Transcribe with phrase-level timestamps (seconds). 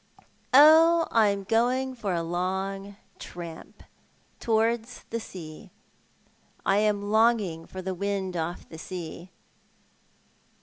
[0.51, 3.83] "Oh, I am going for a long tramp—
[4.39, 5.69] towards the sea.
[6.65, 9.29] I am longing for the wind off the sea."